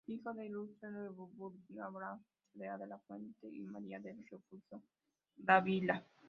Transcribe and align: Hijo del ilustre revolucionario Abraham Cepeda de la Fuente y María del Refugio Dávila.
Hijo 0.07 0.33
del 0.33 0.47
ilustre 0.47 0.89
revolucionario 0.89 1.85
Abraham 1.85 2.23
Cepeda 2.53 2.77
de 2.79 2.87
la 2.87 2.97
Fuente 2.99 3.47
y 3.51 3.61
María 3.67 3.99
del 3.99 4.25
Refugio 4.27 4.81
Dávila. 5.37 6.03